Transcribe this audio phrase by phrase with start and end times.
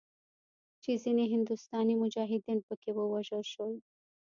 [0.83, 3.73] چې ځینې هندوستاني مجاهدین پکښې ووژل شول.